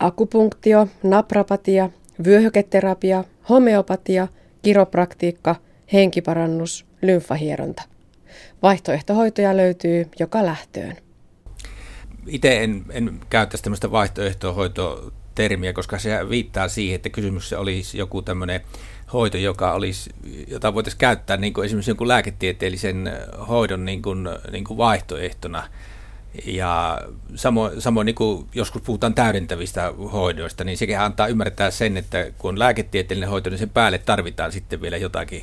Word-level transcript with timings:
akupunktio, 0.00 0.88
naprapatia, 1.02 1.90
vyöhyketerapia, 2.24 3.24
homeopatia, 3.48 4.28
kiropraktiikka, 4.62 5.56
henkiparannus, 5.92 6.86
lymfahieronta. 7.02 7.82
Vaihtoehtohoitoja 8.62 9.56
löytyy 9.56 10.08
joka 10.18 10.46
lähtöön. 10.46 10.96
Itse 12.26 12.62
en, 12.64 12.84
en 12.90 13.20
käyttäisi 13.30 13.64
tämmöistä 13.64 13.90
vaihtoehtohoitotermiä, 13.90 15.72
koska 15.72 15.98
se 15.98 16.28
viittaa 16.28 16.68
siihen, 16.68 16.96
että 16.96 17.08
kysymyksessä 17.08 17.58
olisi 17.58 17.98
joku 17.98 18.22
tämmöinen 18.22 18.60
hoito, 19.12 19.38
joka 19.38 19.72
olisi, 19.72 20.10
jota 20.48 20.74
voitaisiin 20.74 20.98
käyttää 20.98 21.36
niin 21.36 21.52
kuin 21.52 21.64
esimerkiksi 21.64 21.90
jonkun 21.90 22.08
lääketieteellisen 22.08 23.12
hoidon 23.48 23.84
niin 23.84 24.02
kuin, 24.02 24.28
niin 24.52 24.64
kuin 24.64 24.76
vaihtoehtona. 24.76 25.68
Ja 26.46 27.00
samoin, 27.34 27.80
samoin 27.80 28.04
niin 28.04 28.14
kuin 28.14 28.46
joskus 28.54 28.82
puhutaan 28.82 29.14
täydentävistä 29.14 29.92
hoidoista, 30.12 30.64
niin 30.64 30.78
sekin 30.78 31.00
antaa 31.00 31.26
ymmärtää 31.26 31.70
sen, 31.70 31.96
että 31.96 32.26
kun 32.38 32.48
on 32.48 32.58
lääketieteellinen 32.58 33.30
hoito, 33.30 33.50
niin 33.50 33.58
sen 33.58 33.70
päälle 33.70 33.98
tarvitaan 33.98 34.52
sitten 34.52 34.82
vielä 34.82 34.96
jotakin, 34.96 35.42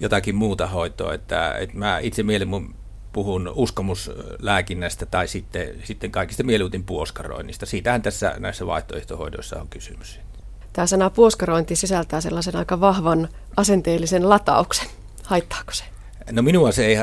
jotakin 0.00 0.34
muuta 0.34 0.66
hoitoa. 0.66 1.14
Että, 1.14 1.54
että 1.58 1.78
mä 1.78 1.98
itse 1.98 2.22
mieluummin 2.22 2.74
puhun 3.12 3.52
uskomuslääkinnästä 3.54 5.06
tai 5.06 5.28
sitten, 5.28 5.74
sitten 5.84 6.10
kaikista 6.10 6.42
mieluutin 6.42 6.84
puoskaroinnista. 6.84 7.66
Siitähän 7.66 8.02
tässä 8.02 8.34
näissä 8.38 8.66
vaihtoehtohoidoissa 8.66 9.60
on 9.60 9.68
kysymys. 9.68 10.20
Tämä 10.72 10.86
sana 10.86 11.10
puoskarointi 11.10 11.76
sisältää 11.76 12.20
sellaisen 12.20 12.56
aika 12.56 12.80
vahvan 12.80 13.28
asenteellisen 13.56 14.28
latauksen. 14.28 14.88
Haittaako 15.24 15.72
se? 15.72 15.84
No 16.30 16.42
minua 16.42 16.72
se 16.72 16.86
ei, 16.86 16.96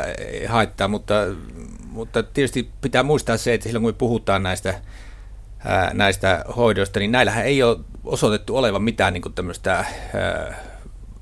haittaa, 0.46 0.88
mutta, 0.88 1.14
mutta 1.92 2.24
tietysti 2.24 2.72
pitää 2.82 3.04
muistaa 3.04 3.38
se, 3.38 3.54
että 3.54 3.64
silloin 3.64 3.84
kun 3.84 3.90
me 3.90 3.98
puhutaan 3.98 4.44
näistä, 4.44 4.82
ää, 5.66 5.92
näistä 5.94 6.46
hoidoista, 6.56 7.00
niin 7.00 7.12
näillähän 7.12 7.46
ei 7.46 7.64
ole 7.64 7.80
osoitettu 8.04 8.58
olevan 8.58 8.84
mitään 8.84 9.14
niin 9.14 9.34
tämmöistä 9.36 9.74
ää, 9.74 9.86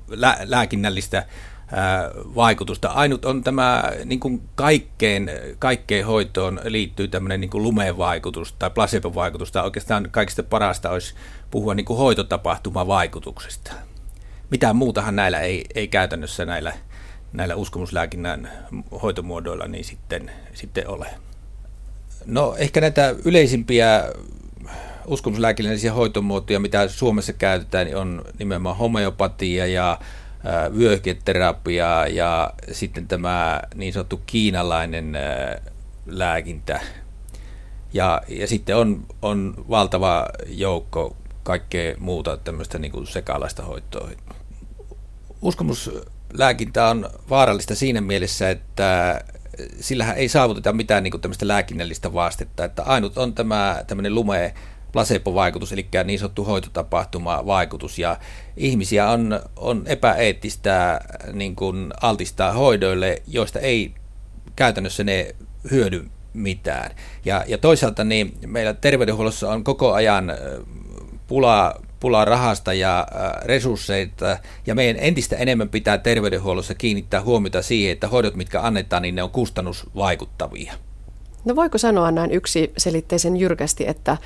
lä- 0.08 0.38
lääkinnällistä 0.44 1.26
vaikutusta. 2.34 2.88
Ainut 2.88 3.24
on 3.24 3.44
tämä 3.44 3.82
niin 4.04 4.20
kuin 4.20 4.42
kaikkeen, 4.54 5.30
kaikkeen 5.58 6.06
hoitoon 6.06 6.60
liittyy 6.64 7.08
tämmöinen 7.08 7.40
niin 7.40 7.50
kuin 7.50 7.62
lumeen 7.62 7.98
vaikutus 7.98 8.52
tai 8.52 8.70
placebo-vaikutus, 8.70 9.52
tai 9.52 9.64
oikeastaan 9.64 10.08
kaikista 10.10 10.42
parasta 10.42 10.90
olisi 10.90 11.14
puhua 11.50 11.74
niin 11.74 11.84
kuin 11.84 11.98
hoitotapahtumavaikutuksesta. 11.98 13.72
Mitään 14.50 14.76
muutahan 14.76 15.16
näillä 15.16 15.40
ei, 15.40 15.64
ei 15.74 15.88
käytännössä 15.88 16.44
näillä, 16.44 16.72
näillä 17.32 17.54
uskomuslääkinnän 17.54 18.50
hoitomuodoilla 19.02 19.66
niin 19.66 19.84
sitten, 19.84 20.30
sitten 20.54 20.88
ole. 20.88 21.06
No 22.26 22.54
ehkä 22.58 22.80
näitä 22.80 23.14
yleisimpiä 23.24 24.04
uskomuslääkinnällisiä 25.06 25.92
hoitomuotoja, 25.92 26.60
mitä 26.60 26.88
Suomessa 26.88 27.32
käytetään, 27.32 27.86
niin 27.86 27.96
on 27.96 28.24
nimenomaan 28.38 28.76
homeopatia 28.76 29.66
ja 29.66 29.98
vyöhyketerapiaa 30.78 32.06
ja 32.06 32.52
sitten 32.72 33.08
tämä 33.08 33.60
niin 33.74 33.92
sanottu 33.92 34.20
kiinalainen 34.26 35.16
lääkintä. 36.06 36.80
Ja, 37.92 38.22
ja 38.28 38.46
sitten 38.46 38.76
on, 38.76 39.06
on 39.22 39.54
valtava 39.70 40.26
joukko 40.46 41.16
kaikkea 41.42 41.94
muuta 41.98 42.36
tämmöistä 42.36 42.78
niin 42.78 42.92
kuin 42.92 43.06
sekalaista 43.06 43.62
hoitoa. 43.62 44.10
Uskomuslääkintä 46.30 46.88
on 46.88 47.10
vaarallista 47.30 47.74
siinä 47.74 48.00
mielessä, 48.00 48.50
että 48.50 49.20
sillähän 49.80 50.16
ei 50.16 50.28
saavuteta 50.28 50.72
mitään 50.72 51.02
niin 51.02 51.20
tämmöistä 51.20 51.48
lääkinnällistä 51.48 52.12
vastetta. 52.12 52.64
Että 52.64 52.82
ainut 52.82 53.18
on 53.18 53.34
tämä 53.34 53.82
tämmöinen 53.86 54.14
lume 54.14 54.54
placebo-vaikutus, 54.92 55.72
eli 55.72 55.88
niin 56.04 56.18
sanottu 56.18 56.44
hoitotapahtuma-vaikutus, 56.44 57.98
ja 57.98 58.18
ihmisiä 58.56 59.08
on, 59.08 59.40
on 59.56 59.82
epäeettistä 59.86 61.00
niin 61.32 61.56
kuin 61.56 61.92
altistaa 62.00 62.52
hoidoille, 62.52 63.22
joista 63.26 63.58
ei 63.58 63.94
käytännössä 64.56 65.04
ne 65.04 65.34
hyödy 65.70 66.04
mitään. 66.32 66.90
Ja, 67.24 67.44
ja 67.46 67.58
toisaalta 67.58 68.04
niin 68.04 68.38
meillä 68.46 68.74
terveydenhuollossa 68.74 69.50
on 69.50 69.64
koko 69.64 69.92
ajan 69.92 70.32
pulaa, 71.26 71.74
pulaa 72.00 72.24
rahasta 72.24 72.72
ja 72.72 73.06
resursseita, 73.44 74.38
ja 74.66 74.74
meidän 74.74 75.02
entistä 75.02 75.36
enemmän 75.36 75.68
pitää 75.68 75.98
terveydenhuollossa 75.98 76.74
kiinnittää 76.74 77.22
huomiota 77.22 77.62
siihen, 77.62 77.92
että 77.92 78.08
hoidot, 78.08 78.34
mitkä 78.34 78.60
annetaan, 78.60 79.02
niin 79.02 79.14
ne 79.14 79.22
on 79.22 79.30
kustannusvaikuttavia. 79.30 80.72
No 81.44 81.56
voiko 81.56 81.78
sanoa 81.78 82.10
näin 82.10 82.30
yksi 82.30 82.72
selitteisen 82.78 83.36
jyrkästi, 83.36 83.88
että 83.88 84.16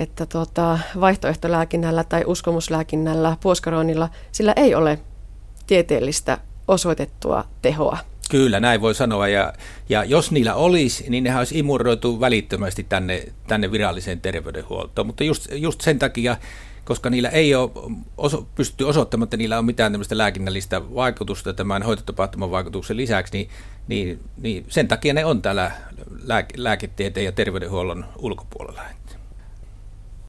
että 0.00 0.26
tuota, 0.26 0.78
vaihtoehtolääkinnällä 1.00 2.04
tai 2.04 2.22
uskomuslääkinnällä, 2.26 3.36
puoskaroinnilla, 3.40 4.08
sillä 4.32 4.52
ei 4.56 4.74
ole 4.74 4.98
tieteellistä 5.66 6.38
osoitettua 6.68 7.44
tehoa. 7.62 7.98
Kyllä, 8.30 8.60
näin 8.60 8.80
voi 8.80 8.94
sanoa. 8.94 9.28
Ja, 9.28 9.52
ja 9.88 10.04
jos 10.04 10.30
niillä 10.30 10.54
olisi, 10.54 11.10
niin 11.10 11.24
nehän 11.24 11.38
olisi 11.38 11.58
imuroitu 11.58 12.20
välittömästi 12.20 12.86
tänne, 12.88 13.24
tänne 13.48 13.72
viralliseen 13.72 14.20
terveydenhuoltoon. 14.20 15.06
Mutta 15.06 15.24
just, 15.24 15.48
just 15.52 15.80
sen 15.80 15.98
takia, 15.98 16.36
koska 16.86 17.10
niillä 17.10 17.28
ei 17.28 17.54
ole 17.54 17.70
oso, 18.18 18.46
pysty 18.54 18.84
osoittamaan, 18.84 19.26
että 19.26 19.36
niillä 19.36 19.58
on 19.58 19.64
mitään 19.64 19.92
tämmöistä 19.92 20.18
lääkinnällistä 20.18 20.94
vaikutusta 20.94 21.52
tämän 21.54 21.82
hoitotapahtuman 21.82 22.50
vaikutuksen 22.50 22.96
lisäksi, 22.96 23.32
niin, 23.32 23.48
niin, 23.88 24.20
niin 24.36 24.64
sen 24.68 24.88
takia 24.88 25.14
ne 25.14 25.24
on 25.24 25.42
täällä 25.42 25.70
lääke, 26.22 26.54
lääketieteen 26.56 27.24
ja 27.24 27.32
terveydenhuollon 27.32 28.04
ulkopuolella. 28.18 28.82